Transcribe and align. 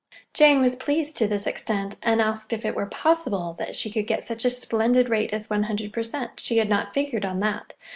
Jane 0.33 0.61
was 0.61 0.75
pleased 0.75 1.15
to 1.17 1.27
this 1.27 1.45
extent, 1.45 1.97
and 2.01 2.19
asked 2.23 2.51
if 2.53 2.65
it 2.65 2.73
were 2.75 2.87
possible 2.87 3.55
that 3.59 3.75
she 3.75 3.91
could 3.91 4.07
get 4.07 4.23
such 4.23 4.43
a 4.45 4.49
splendid 4.49 5.09
rate 5.09 5.31
as 5.31 5.47
one 5.47 5.61
hundred 5.65 5.93
per 5.93 6.01
cent. 6.01 6.39
She 6.39 6.57
had 6.57 6.69
not 6.69 6.91
figured 6.91 7.23
on 7.23 7.39
that! 7.41 7.75